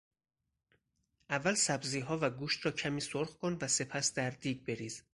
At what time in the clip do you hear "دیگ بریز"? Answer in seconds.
4.29-5.03